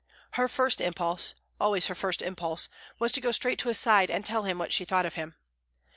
[0.31, 4.25] Her first impulse, always her first impulse, was to go straight to his side and
[4.25, 5.35] tell him what she thought of him.